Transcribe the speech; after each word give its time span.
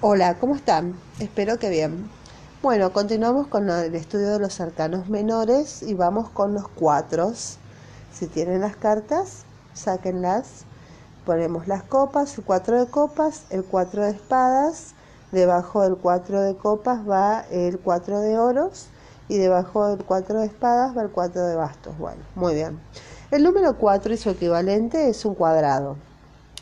Hola, 0.00 0.38
¿cómo 0.38 0.54
están? 0.54 0.94
Espero 1.18 1.58
que 1.58 1.70
bien. 1.70 2.08
Bueno, 2.62 2.92
continuamos 2.92 3.48
con 3.48 3.68
el 3.68 3.96
estudio 3.96 4.34
de 4.34 4.38
los 4.38 4.60
arcanos 4.60 5.08
menores 5.08 5.82
y 5.82 5.94
vamos 5.94 6.30
con 6.30 6.54
los 6.54 6.68
cuatros. 6.68 7.56
Si 8.12 8.28
tienen 8.28 8.60
las 8.60 8.76
cartas, 8.76 9.42
sáquenlas. 9.74 10.66
Ponemos 11.26 11.66
las 11.66 11.82
copas, 11.82 12.38
el 12.38 12.44
cuatro 12.44 12.78
de 12.78 12.88
copas, 12.88 13.42
el 13.50 13.64
cuatro 13.64 14.04
de 14.04 14.10
espadas. 14.10 14.94
Debajo 15.32 15.82
del 15.82 15.96
cuatro 15.96 16.42
de 16.42 16.54
copas 16.54 17.00
va 17.00 17.40
el 17.50 17.80
cuatro 17.80 18.20
de 18.20 18.38
oros 18.38 18.86
y 19.26 19.38
debajo 19.38 19.88
del 19.88 20.04
cuatro 20.04 20.38
de 20.38 20.46
espadas 20.46 20.96
va 20.96 21.02
el 21.02 21.10
cuatro 21.10 21.44
de 21.44 21.56
bastos. 21.56 21.98
Bueno, 21.98 22.22
muy 22.36 22.54
bien. 22.54 22.78
El 23.32 23.42
número 23.42 23.76
4 23.76 24.14
y 24.14 24.16
su 24.16 24.30
equivalente 24.30 25.08
es 25.08 25.24
un 25.24 25.34
cuadrado 25.34 25.96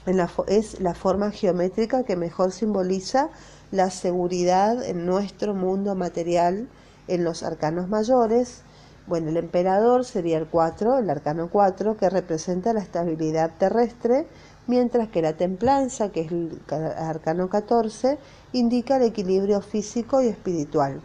es 0.07 0.81
la 0.81 0.95
forma 0.95 1.31
geométrica 1.31 2.05
que 2.05 2.17
mejor 2.17 2.53
simboliza 2.53 3.31
la 3.73 3.91
seguridad 3.91 4.85
en 4.85 5.05
nuestro 5.05 5.55
mundo 5.55 5.95
material 5.95 6.69
en 7.09 7.25
los 7.25 7.43
arcanos 7.43 7.89
mayores. 7.89 8.63
Bueno, 9.07 9.31
el 9.31 9.37
emperador 9.37 10.05
sería 10.05 10.39
el 10.39 10.47
4, 10.47 10.99
el 10.99 11.11
arcano 11.11 11.49
4, 11.51 11.97
que 11.97 12.11
representa 12.11 12.73
la 12.73 12.81
estabilidad 12.81 13.53
terrestre, 13.59 14.27
mientras 14.67 15.09
que 15.09 15.23
la 15.23 15.37
templanza, 15.37 16.11
que 16.11 16.23
es 16.23 16.33
el 16.33 16.61
arcano 16.71 17.49
14, 17.49 18.19
indica 18.53 18.97
el 18.97 19.03
equilibrio 19.03 19.61
físico 19.61 20.23
y 20.23 20.29
espiritual. 20.29 21.01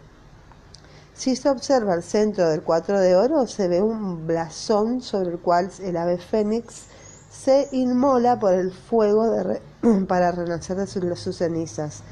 Si 1.14 1.36
se 1.36 1.48
observa 1.50 1.94
el 1.94 2.02
centro 2.02 2.48
del 2.48 2.62
4 2.62 2.98
de 2.98 3.14
oro, 3.14 3.46
se 3.46 3.68
ve 3.68 3.82
un 3.82 4.26
blasón 4.26 5.00
sobre 5.00 5.30
el 5.30 5.38
cual 5.38 5.70
el 5.80 5.96
ave 5.96 6.18
fénix 6.18 6.86
se 7.32 7.68
inmola 7.72 8.38
por 8.38 8.52
el 8.52 8.72
fuego 8.72 9.24
para 10.08 10.32
renacer 10.32 10.76
de 10.76 10.86
sus, 10.86 11.36
cenizas. 11.36 12.02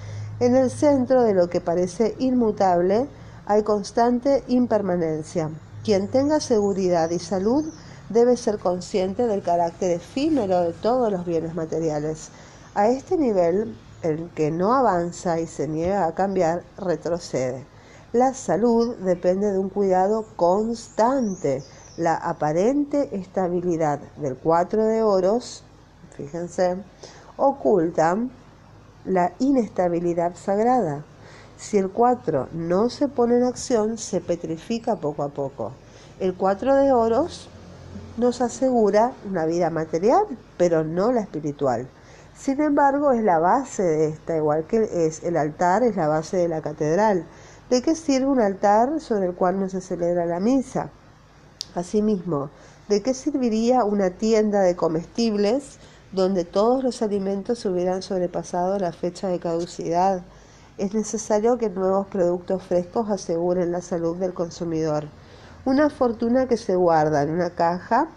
En 0.41 0.57
el 0.57 0.71
centro 0.71 1.23
de 1.23 1.35
lo 1.35 1.51
que 1.51 1.61
parece 1.61 2.15
inmutable 2.19 3.07
hay 3.47 3.63
constante 3.63 4.43
impermanencia. 4.49 5.51
Quien 5.85 6.09
tenga 6.09 6.41
seguridad 6.41 7.11
y 7.11 7.19
salud 7.19 7.65
debe 8.09 8.37
ser 8.37 8.59
consciente 8.59 9.27
del 9.27 9.43
carácter 9.43 9.93
efímero 9.93 10.63
de 10.63 10.73
todos 10.73 11.13
los 11.13 11.27
bienes 11.27 11.55
materiales. 11.55 12.31
A 12.75 12.89
este 12.89 13.17
nivel, 13.17 13.77
el 14.03 14.31
que 14.31 14.51
no 14.51 14.75
avanza 14.75 15.39
y 15.39 15.47
se 15.47 15.69
niega 15.69 16.07
a 16.07 16.15
cambiar, 16.15 16.63
retrocede. 16.79 17.67
La 18.13 18.35
salud 18.35 18.97
depende 18.97 19.53
de 19.53 19.59
un 19.59 19.69
cuidado 19.69 20.25
constante 20.37 21.63
la 22.01 22.15
aparente 22.15 23.15
estabilidad 23.15 24.01
del 24.17 24.35
cuatro 24.35 24.87
de 24.87 25.03
oros, 25.03 25.63
fíjense, 26.17 26.77
oculta 27.37 28.17
la 29.05 29.33
inestabilidad 29.39 30.35
sagrada. 30.35 31.05
Si 31.59 31.77
el 31.77 31.91
4 31.91 32.49
no 32.55 32.89
se 32.89 33.09
pone 33.09 33.37
en 33.37 33.45
acción, 33.45 33.99
se 33.99 34.23
petrifica 34.23 34.97
poco 34.97 35.23
a 35.23 35.29
poco. 35.29 35.73
El 36.19 36.35
4 36.35 36.75
de 36.77 36.93
oros 36.93 37.51
nos 38.17 38.41
asegura 38.41 39.13
una 39.29 39.45
vida 39.45 39.69
material, 39.69 40.25
pero 40.57 40.85
no 40.85 41.13
la 41.13 41.21
espiritual. 41.21 41.87
Sin 42.35 42.63
embargo, 42.63 43.13
es 43.13 43.23
la 43.23 43.39
base 43.39 43.83
de 43.83 44.09
esta, 44.09 44.39
igual 44.39 44.65
que 44.65 45.07
es 45.07 45.23
el 45.23 45.37
altar, 45.37 45.83
es 45.83 45.97
la 45.97 46.09
base 46.09 46.39
de 46.39 46.49
la 46.49 46.63
catedral. 46.63 47.27
¿De 47.69 47.83
qué 47.83 47.95
sirve 47.95 48.27
un 48.27 48.41
altar 48.41 49.01
sobre 49.01 49.27
el 49.27 49.35
cual 49.35 49.61
no 49.61 49.69
se 49.69 49.83
celebra 49.83 50.25
la 50.25 50.41
misa? 50.41 50.89
Asimismo, 51.75 52.51
¿de 52.89 53.03
qué 53.03 53.15
serviría 53.15 53.85
una 53.85 54.11
tienda 54.11 54.61
de 54.61 54.77
comestibles 54.77 55.79
donde 56.13 56.45
todos 56.45 56.83
los 56.83 57.03
alimentos 57.03 57.65
hubieran 57.65 58.03
sobrepasado 58.03 58.79
la 58.79 58.93
fecha 58.93 59.29
de 59.29 59.39
caducidad? 59.39 60.23
Es 60.79 60.95
necesario 60.95 61.59
que 61.59 61.69
nuevos 61.69 62.07
productos 62.07 62.63
frescos 62.63 63.11
aseguren 63.11 63.71
la 63.71 63.83
salud 63.83 64.17
del 64.17 64.35
consumidor. 64.35 65.07
Una 65.65 65.91
fortuna 65.91 66.49
que 66.49 66.57
se 66.57 66.75
guarda 66.75 67.23
en 67.23 67.31
una 67.31 67.51
caja 67.51 68.09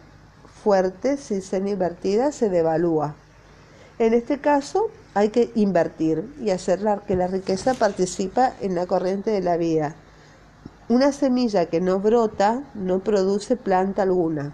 fuerte 0.64 1.18
sin 1.18 1.42
ser 1.42 1.68
invertida 1.68 2.32
se 2.32 2.50
devalúa. 2.50 3.16
En 4.00 4.14
este 4.14 4.40
caso 4.40 4.90
hay 5.14 5.30
que 5.30 5.52
invertir 5.56 6.34
y 6.42 6.50
hacer 6.50 6.80
que 7.06 7.16
la 7.16 7.28
riqueza 7.28 7.74
participa 7.74 8.54
en 8.62 8.76
la 8.76 8.88
corriente 8.88 9.32
de 9.32 9.42
la 9.42 9.58
vida. 9.58 9.96
Una 10.94 11.12
semilla 11.12 11.66
que 11.66 11.82
no 11.82 12.00
brota 12.00 12.62
no 12.76 13.00
produce 13.00 13.56
planta 13.56 14.04
alguna. 14.04 14.54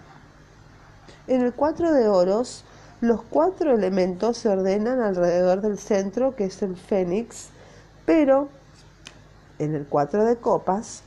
En 1.26 1.42
el 1.42 1.52
cuatro 1.52 1.92
de 1.92 2.08
oros, 2.08 2.64
los 3.02 3.20
cuatro 3.20 3.74
elementos 3.74 4.38
se 4.38 4.48
ordenan 4.48 5.02
alrededor 5.02 5.60
del 5.60 5.78
centro, 5.78 6.34
que 6.36 6.44
es 6.44 6.62
el 6.62 6.78
fénix, 6.78 7.48
pero 8.06 8.48
en 9.58 9.74
el 9.74 9.84
cuatro 9.84 10.24
de 10.24 10.36
copas, 10.36 11.02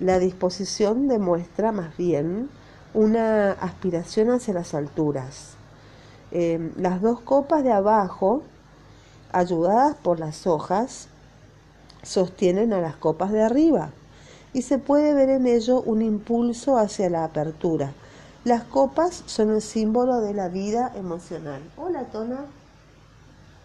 la 0.00 0.18
disposición 0.18 1.06
demuestra 1.06 1.70
más 1.70 1.96
bien 1.96 2.50
una 2.94 3.52
aspiración 3.52 4.32
hacia 4.32 4.52
las 4.52 4.74
alturas. 4.74 5.52
Em, 6.32 6.72
las 6.76 7.00
dos 7.00 7.20
copas 7.20 7.62
de 7.62 7.70
abajo, 7.70 8.42
ayudadas 9.30 9.94
por 9.94 10.18
las 10.18 10.44
hojas, 10.48 11.06
sostienen 12.02 12.72
a 12.72 12.80
las 12.80 12.96
copas 12.96 13.30
de 13.30 13.44
arriba 13.44 13.92
y 14.52 14.62
se 14.62 14.78
puede 14.78 15.14
ver 15.14 15.28
en 15.28 15.46
ello 15.46 15.82
un 15.82 16.02
impulso 16.02 16.78
hacia 16.78 17.10
la 17.10 17.24
apertura. 17.24 17.92
Las 18.44 18.64
copas 18.64 19.24
son 19.26 19.50
el 19.50 19.60
símbolo 19.60 20.20
de 20.20 20.32
la 20.32 20.48
vida 20.48 20.92
emocional. 20.96 21.60
Hola, 21.76 22.04
Tona. 22.04 22.46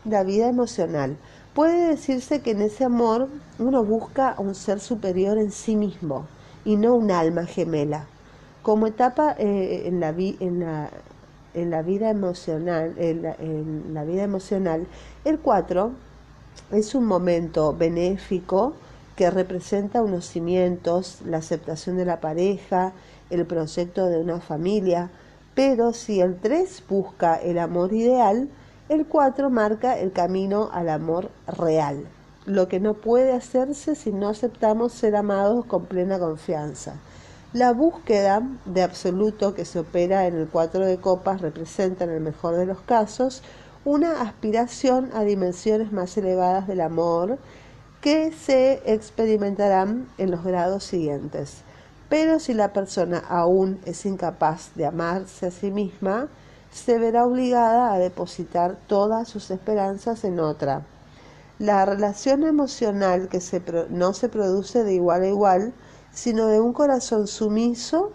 La 0.03 0.23
vida 0.23 0.49
emocional. 0.49 1.16
Puede 1.53 1.88
decirse 1.88 2.41
que 2.41 2.51
en 2.51 2.61
ese 2.61 2.83
amor 2.83 3.29
uno 3.59 3.83
busca 3.83 4.35
un 4.38 4.55
ser 4.55 4.79
superior 4.79 5.38
en 5.38 5.51
sí 5.51 5.75
mismo 5.75 6.25
y 6.66 6.75
no 6.75 6.95
un 6.95 7.11
alma 7.11 7.45
gemela. 7.45 8.07
Como 8.61 8.88
etapa 8.88 9.35
eh, 9.38 9.83
en, 9.85 10.00
la 10.00 10.09
en, 10.09 11.69
la, 11.69 11.81
vida 11.81 12.09
emocional, 12.09 12.95
en 12.97 13.94
la 13.94 14.03
vida 14.03 14.23
emocional, 14.23 14.88
el 15.23 15.39
4 15.39 15.91
es 16.71 16.95
un 16.95 17.05
momento 17.05 17.75
benéfico 17.75 18.73
que 19.16 19.29
representa 19.29 20.01
unos 20.01 20.25
cimientos, 20.25 21.19
la 21.25 21.38
aceptación 21.38 21.97
de 21.97 22.06
la 22.06 22.19
pareja, 22.19 22.94
el 23.29 23.46
proyecto 23.46 24.07
de 24.07 24.18
una 24.18 24.40
familia, 24.40 25.09
pero 25.56 25.94
si 25.94 26.19
el 26.19 26.38
3 26.40 26.84
busca 26.90 27.35
el 27.35 27.59
amor 27.59 27.94
ideal, 27.94 28.50
el 28.90 29.06
4 29.06 29.50
marca 29.50 29.97
el 29.97 30.12
camino 30.12 30.69
al 30.74 30.90
amor 30.90 31.29
real, 31.47 32.06
lo 32.46 32.68
que 32.68 32.79
no 32.79 32.96
puede 32.96 33.34
hacerse 33.34 33.96
si 33.96 34.12
no 34.12 34.29
aceptamos 34.29 34.94
ser 34.94 35.16
amados 35.16 35.66
con 35.66 35.85
plena 35.85 36.19
confianza. 36.19 36.95
La 37.53 37.72
búsqueda 37.72 38.41
de 38.66 38.81
absoluto 38.81 39.53
que 39.53 39.63
se 39.63 39.80
opera 39.80 40.25
en 40.25 40.35
el 40.35 40.47
4 40.47 40.85
de 40.88 40.97
copas 40.97 41.41
representa 41.41 42.03
en 42.03 42.09
el 42.09 42.19
mejor 42.19 42.56
de 42.56 42.66
los 42.66 42.81
casos 42.81 43.44
una 43.85 44.22
aspiración 44.22 45.12
a 45.13 45.24
dimensiones 45.24 45.91
más 45.91 46.18
elevadas 46.18 46.68
del 46.68 46.81
amor, 46.81 47.38
que 48.03 48.33
se 48.33 48.81
experimentarán 48.85 50.09
en 50.17 50.29
los 50.29 50.43
grados 50.43 50.83
siguientes. 50.83 51.61
Pero 52.09 52.41
si 52.41 52.53
la 52.53 52.73
persona 52.73 53.23
aún 53.29 53.79
es 53.85 54.05
incapaz 54.05 54.71
de 54.75 54.85
amarse 54.85 55.45
a 55.45 55.51
sí 55.51 55.71
misma, 55.71 56.27
se 56.69 56.99
verá 56.99 57.25
obligada 57.25 57.93
a 57.93 57.99
depositar 57.99 58.77
todas 58.87 59.29
sus 59.29 59.49
esperanzas 59.51 60.25
en 60.25 60.41
otra. 60.41 60.81
La 61.59 61.85
relación 61.85 62.43
emocional 62.43 63.29
que 63.29 63.39
no 63.89 64.13
se 64.13 64.27
produce 64.27 64.83
de 64.83 64.95
igual 64.95 65.21
a 65.21 65.27
igual, 65.27 65.73
sino 66.11 66.47
de 66.47 66.59
un 66.59 66.73
corazón 66.73 67.25
sumiso 67.25 68.11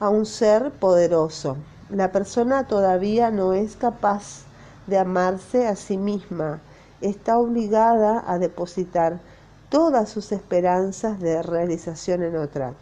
a 0.00 0.08
un 0.08 0.24
ser 0.24 0.70
poderoso. 0.70 1.58
La 1.90 2.12
persona 2.12 2.66
todavía 2.66 3.30
no 3.30 3.52
es 3.52 3.76
capaz 3.76 4.44
de 4.86 4.96
amarse 4.96 5.68
a 5.68 5.76
sí 5.76 5.98
misma, 5.98 6.62
está 7.00 7.38
obligada 7.38 8.24
a 8.26 8.38
depositar 8.38 9.20
todas 9.68 10.08
sus 10.08 10.32
esperanzas 10.32 11.20
de 11.20 11.42
realización 11.42 12.22
en 12.22 12.36
otra. 12.36 12.74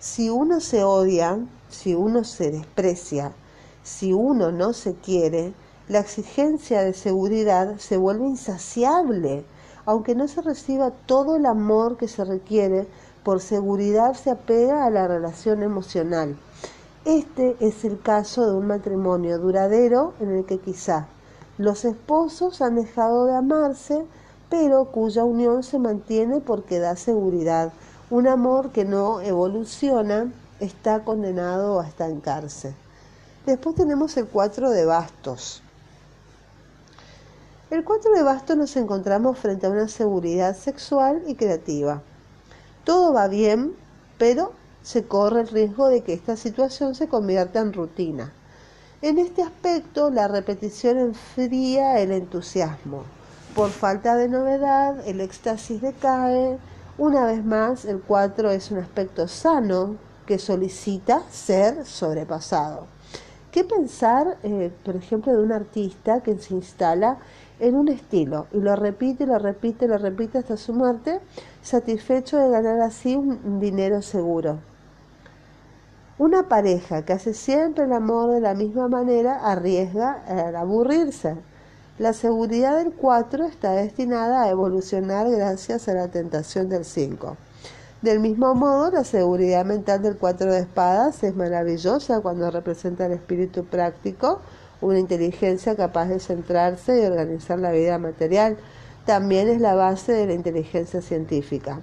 Si 0.00 0.30
uno 0.30 0.60
se 0.60 0.84
odia, 0.84 1.38
si 1.68 1.94
uno 1.94 2.24
se 2.24 2.50
desprecia, 2.50 3.32
si 3.82 4.12
uno 4.12 4.50
no 4.50 4.72
se 4.72 4.94
quiere, 4.94 5.52
la 5.88 6.00
exigencia 6.00 6.82
de 6.82 6.94
seguridad 6.94 7.76
se 7.78 7.96
vuelve 7.96 8.26
insaciable. 8.26 9.44
Aunque 9.86 10.14
no 10.14 10.28
se 10.28 10.40
reciba 10.40 10.90
todo 10.90 11.36
el 11.36 11.44
amor 11.44 11.98
que 11.98 12.08
se 12.08 12.24
requiere, 12.24 12.86
por 13.22 13.40
seguridad 13.40 14.14
se 14.14 14.30
apega 14.30 14.86
a 14.86 14.90
la 14.90 15.06
relación 15.06 15.62
emocional. 15.62 16.36
Este 17.04 17.56
es 17.60 17.84
el 17.84 18.00
caso 18.00 18.46
de 18.46 18.56
un 18.56 18.66
matrimonio 18.66 19.38
duradero 19.38 20.14
en 20.20 20.30
el 20.30 20.46
que 20.46 20.58
quizá 20.58 21.06
los 21.58 21.84
esposos 21.84 22.60
han 22.60 22.76
dejado 22.76 23.26
de 23.26 23.34
amarse, 23.34 24.04
pero 24.48 24.86
cuya 24.86 25.24
unión 25.24 25.62
se 25.62 25.78
mantiene 25.78 26.40
porque 26.40 26.78
da 26.78 26.96
seguridad. 26.96 27.72
Un 28.10 28.28
amor 28.28 28.70
que 28.70 28.84
no 28.84 29.20
evoluciona 29.20 30.32
está 30.60 31.04
condenado 31.04 31.80
a 31.80 31.86
estancarse. 31.86 32.74
Después 33.46 33.76
tenemos 33.76 34.16
el 34.16 34.26
cuatro 34.26 34.70
de 34.70 34.84
bastos. 34.84 35.62
El 37.74 37.82
4 37.82 38.12
de 38.12 38.22
bastos 38.22 38.56
nos 38.56 38.76
encontramos 38.76 39.36
frente 39.36 39.66
a 39.66 39.70
una 39.70 39.88
seguridad 39.88 40.54
sexual 40.54 41.24
y 41.26 41.34
creativa. 41.34 42.02
Todo 42.84 43.12
va 43.12 43.26
bien, 43.26 43.74
pero 44.16 44.52
se 44.82 45.04
corre 45.04 45.40
el 45.40 45.48
riesgo 45.48 45.88
de 45.88 46.02
que 46.02 46.12
esta 46.12 46.36
situación 46.36 46.94
se 46.94 47.08
convierta 47.08 47.58
en 47.58 47.72
rutina. 47.72 48.32
En 49.04 49.18
este 49.18 49.42
aspecto, 49.42 50.08
la 50.08 50.28
repetición 50.28 50.96
enfría 50.96 52.00
el 52.00 52.10
entusiasmo. 52.10 53.02
Por 53.54 53.68
falta 53.68 54.16
de 54.16 54.30
novedad, 54.30 55.06
el 55.06 55.20
éxtasis 55.20 55.82
decae. 55.82 56.56
Una 56.96 57.26
vez 57.26 57.44
más, 57.44 57.84
el 57.84 58.00
4 58.00 58.50
es 58.52 58.70
un 58.70 58.78
aspecto 58.78 59.28
sano 59.28 59.96
que 60.24 60.38
solicita 60.38 61.20
ser 61.30 61.84
sobrepasado. 61.84 62.86
¿Qué 63.52 63.62
pensar, 63.64 64.38
eh, 64.42 64.72
por 64.82 64.96
ejemplo, 64.96 65.36
de 65.36 65.42
un 65.42 65.52
artista 65.52 66.22
que 66.22 66.38
se 66.38 66.54
instala 66.54 67.18
en 67.60 67.74
un 67.74 67.88
estilo 67.88 68.46
y 68.54 68.60
lo 68.60 68.74
repite, 68.74 69.26
lo 69.26 69.38
repite, 69.38 69.86
lo 69.86 69.98
repite 69.98 70.38
hasta 70.38 70.56
su 70.56 70.72
muerte, 70.72 71.20
satisfecho 71.60 72.38
de 72.38 72.48
ganar 72.48 72.80
así 72.80 73.16
un 73.16 73.60
dinero 73.60 74.00
seguro? 74.00 74.60
Una 76.16 76.48
pareja 76.48 77.04
que 77.04 77.12
hace 77.12 77.34
siempre 77.34 77.84
el 77.84 77.92
amor 77.92 78.30
de 78.30 78.40
la 78.40 78.54
misma 78.54 78.86
manera 78.86 79.50
arriesga 79.50 80.22
a 80.28 80.60
aburrirse. 80.60 81.34
La 81.98 82.12
seguridad 82.12 82.76
del 82.76 82.92
4 82.92 83.46
está 83.46 83.72
destinada 83.72 84.44
a 84.44 84.48
evolucionar 84.48 85.28
gracias 85.28 85.88
a 85.88 85.94
la 85.94 86.06
tentación 86.06 86.68
del 86.68 86.84
5. 86.84 87.36
Del 88.00 88.20
mismo 88.20 88.54
modo, 88.54 88.92
la 88.92 89.02
seguridad 89.02 89.64
mental 89.64 90.02
del 90.02 90.16
4 90.16 90.52
de 90.52 90.60
espadas 90.60 91.24
es 91.24 91.34
maravillosa 91.34 92.20
cuando 92.20 92.48
representa 92.48 93.06
el 93.06 93.12
espíritu 93.12 93.64
práctico, 93.64 94.40
una 94.80 95.00
inteligencia 95.00 95.74
capaz 95.74 96.06
de 96.06 96.20
centrarse 96.20 97.02
y 97.02 97.06
organizar 97.06 97.58
la 97.58 97.72
vida 97.72 97.98
material. 97.98 98.56
También 99.04 99.48
es 99.48 99.60
la 99.60 99.74
base 99.74 100.12
de 100.12 100.26
la 100.26 100.34
inteligencia 100.34 101.02
científica 101.02 101.80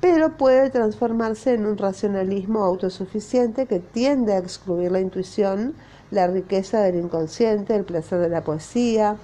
pero 0.00 0.36
puede 0.36 0.70
transformarse 0.70 1.54
en 1.54 1.66
un 1.66 1.76
racionalismo 1.76 2.64
autosuficiente 2.64 3.66
que 3.66 3.80
tiende 3.80 4.32
a 4.32 4.38
excluir 4.38 4.90
la 4.90 5.00
intuición, 5.00 5.74
la 6.10 6.26
riqueza 6.26 6.80
del 6.80 6.96
inconsciente, 6.96 7.74
el 7.76 7.84
placer 7.84 8.18
de 8.18 8.30
la 8.30 8.42
poesía, 8.42 9.16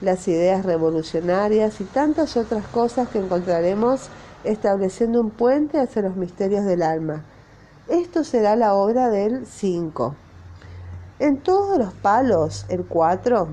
las 0.00 0.26
ideas 0.26 0.64
revolucionarias 0.66 1.80
y 1.80 1.84
tantas 1.84 2.36
otras 2.36 2.66
cosas 2.66 3.08
que 3.08 3.18
encontraremos 3.18 4.08
estableciendo 4.42 5.20
un 5.20 5.30
puente 5.30 5.78
hacia 5.78 6.02
los 6.02 6.16
misterios 6.16 6.64
del 6.64 6.82
alma. 6.82 7.22
Esto 7.88 8.24
será 8.24 8.56
la 8.56 8.74
obra 8.74 9.10
del 9.10 9.46
5. 9.46 10.14
En 11.20 11.38
todos 11.38 11.78
los 11.78 11.94
palos, 11.94 12.66
el 12.68 12.84
4 12.84 13.48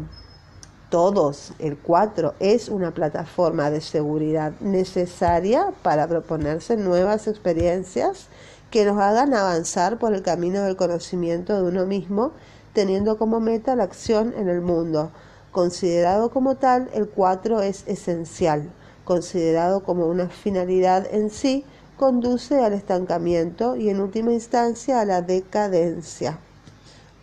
todos, 0.91 1.53
el 1.57 1.77
4 1.77 2.33
es 2.41 2.67
una 2.67 2.91
plataforma 2.91 3.71
de 3.71 3.79
seguridad 3.79 4.51
necesaria 4.59 5.71
para 5.83 6.05
proponerse 6.05 6.75
nuevas 6.75 7.27
experiencias 7.27 8.27
que 8.69 8.83
nos 8.83 8.99
hagan 8.99 9.33
avanzar 9.33 9.97
por 9.97 10.13
el 10.13 10.21
camino 10.21 10.63
del 10.63 10.75
conocimiento 10.75 11.55
de 11.55 11.69
uno 11.69 11.85
mismo, 11.85 12.33
teniendo 12.73 13.17
como 13.17 13.39
meta 13.39 13.75
la 13.77 13.85
acción 13.85 14.33
en 14.37 14.49
el 14.49 14.59
mundo. 14.59 15.11
Considerado 15.53 16.29
como 16.29 16.55
tal, 16.55 16.89
el 16.93 17.07
4 17.07 17.61
es 17.61 17.87
esencial. 17.87 18.69
Considerado 19.05 19.83
como 19.83 20.07
una 20.07 20.27
finalidad 20.27 21.07
en 21.09 21.29
sí, 21.29 21.63
conduce 21.97 22.59
al 22.59 22.73
estancamiento 22.73 23.77
y 23.77 23.89
en 23.89 24.01
última 24.01 24.33
instancia 24.33 24.99
a 24.99 25.05
la 25.05 25.21
decadencia. 25.21 26.37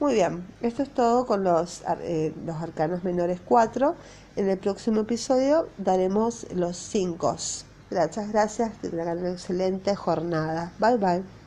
Muy 0.01 0.15
bien, 0.15 0.47
esto 0.61 0.85
es 0.85 0.95
todo 0.95 1.27
con 1.27 1.43
los, 1.43 1.83
eh, 2.03 2.33
los 2.47 2.57
arcanos 2.63 3.03
menores 3.03 3.41
4. 3.45 3.97
En 4.37 4.49
el 4.49 4.57
próximo 4.57 5.01
episodio 5.01 5.69
daremos 5.77 6.47
los 6.55 6.77
5. 6.77 7.37
Muchas 7.91 8.29
gracias, 8.31 8.79
que 8.79 8.91
tengan 8.91 9.19
una 9.19 9.33
excelente 9.33 9.97
jornada. 9.97 10.73
Bye 10.79 10.97
bye. 10.99 11.38